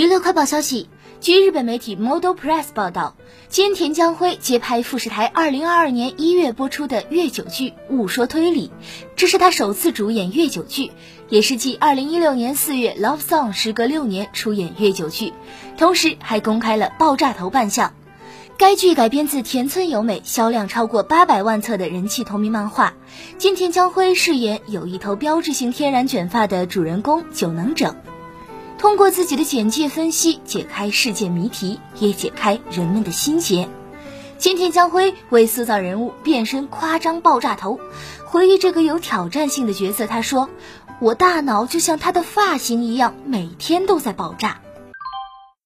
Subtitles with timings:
[0.00, 0.88] 娱乐快报消息：
[1.20, 3.16] 据日本媒体 Model Press 报道，
[3.50, 8.68] 菅田将晖接拍富士台2022年1月播出的月九剧《误说推理》，
[9.14, 10.90] 这是他首次主演月九剧，
[11.28, 15.34] 也是继2016年4月《Love Song》时隔六年出演月九剧，
[15.76, 17.92] 同时还公开了爆炸头扮相。
[18.56, 22.94] 该剧改编自田村由美销量超过八百万册的人气同名漫画，
[23.38, 27.94] 菅田将晖饰演有一头标志性天然卷发的主人公久能整。
[28.80, 33.68] 通过自己的简介分析，解开世界谜题，也解开人们的心结。
[34.38, 37.78] 今天，江辉为塑造人物变身夸张爆炸头，
[38.24, 40.48] 回忆这个有挑战性的角色，他说
[40.98, 44.62] ：“我大脑就像他的发型一样，每天都在爆炸。”